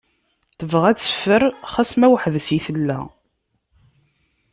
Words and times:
Tebɣa 0.57 0.85
ad 0.89 0.97
teffer, 0.99 1.43
xas 1.73 1.91
ma 1.99 2.07
weḥdes 2.11 2.47
i 2.57 2.59
tella. 2.65 2.99